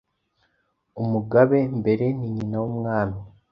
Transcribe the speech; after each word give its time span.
Umugabe 1.01 1.57
mbere 1.79 2.05
ni 2.17 2.27
nyina 2.35 2.55
w'Umwami! 2.63 3.19